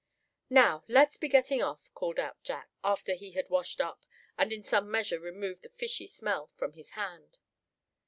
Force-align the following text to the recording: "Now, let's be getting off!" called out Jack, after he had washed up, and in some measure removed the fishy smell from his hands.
"Now, 0.49 0.83
let's 0.87 1.17
be 1.17 1.27
getting 1.27 1.61
off!" 1.61 1.93
called 1.93 2.17
out 2.17 2.41
Jack, 2.41 2.71
after 2.83 3.13
he 3.13 3.33
had 3.33 3.51
washed 3.51 3.79
up, 3.79 4.03
and 4.35 4.51
in 4.51 4.63
some 4.63 4.89
measure 4.89 5.19
removed 5.19 5.61
the 5.61 5.69
fishy 5.69 6.07
smell 6.07 6.49
from 6.57 6.73
his 6.73 6.89
hands. 6.97 7.37